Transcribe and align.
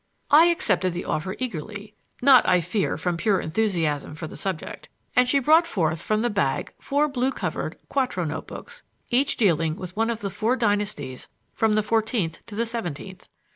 I 0.31 0.47
accepted 0.47 0.93
the 0.93 1.05
offer 1.05 1.35
eagerly 1.37 1.93
(not, 2.23 2.43
I 2.49 2.59
fear, 2.59 2.97
from 2.97 3.17
pure 3.17 3.39
enthusiasm 3.39 4.15
for 4.15 4.25
the 4.25 4.35
subject), 4.35 4.89
and 5.15 5.29
she 5.29 5.37
brought 5.37 5.67
forth 5.67 6.01
from 6.01 6.23
the 6.23 6.29
bag 6.31 6.73
four 6.79 7.07
blue 7.07 7.31
covered, 7.31 7.77
quarto 7.87 8.23
notebooks, 8.23 8.81
each 9.11 9.37
dealing 9.37 9.75
with 9.75 9.95
one 9.95 10.09
of 10.09 10.21
the 10.21 10.31
four 10.31 10.55
dynasties 10.55 11.27
from 11.53 11.73
the 11.73 11.83
fourteenth 11.83 12.43
to 12.47 12.55
the 12.55 12.65
seventeenth. 12.65 13.27